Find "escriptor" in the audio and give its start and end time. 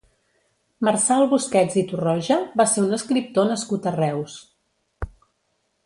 2.99-3.49